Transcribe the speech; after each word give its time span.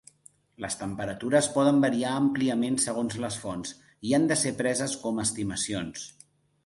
Les 0.63 0.75
temperatures 0.77 1.49
poden 1.57 1.77
variar 1.83 2.15
àmpliament 2.21 2.79
segons 2.85 3.19
les 3.27 3.37
fonts, 3.43 3.75
i 4.11 4.17
han 4.19 4.27
de 4.33 4.39
ser 4.45 4.55
preses 4.63 4.97
com 5.05 5.23
estimacions. 5.29 6.09